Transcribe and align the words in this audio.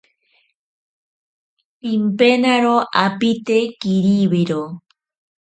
Pimpenaro 1.79 2.73
apite 3.03 3.57
kiribiro. 3.79 4.61